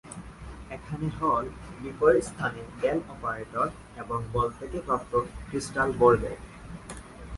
[0.75, 1.45] এখানে হল
[1.81, 3.67] বিপরীত স্থানে ডেল অপারেটর
[4.01, 5.13] এবং বল থেকে প্রাপ্ত
[5.47, 6.37] ক্রিস্টাল ভরবেগ।